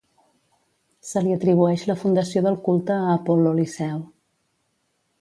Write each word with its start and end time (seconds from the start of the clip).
Se 1.09 1.23
li 1.25 1.35
atribueix 1.35 1.85
la 1.91 1.97
fundació 2.05 2.45
del 2.49 2.59
culte 2.71 2.99
a 3.05 3.15
Apol·lo 3.21 3.55
Liceu. 3.63 4.05